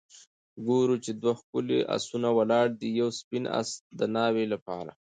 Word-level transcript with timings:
ګورو 0.67 0.95
چې 1.05 1.11
دوه 1.21 1.33
ښکلي 1.41 1.79
آسونه 1.95 2.27
ولاړ 2.37 2.65
دي، 2.79 2.89
یو 2.99 3.09
سپین 3.19 3.45
آس 3.59 3.69
د 3.99 3.99
ناوې 4.15 4.45
لپاره 4.53 4.91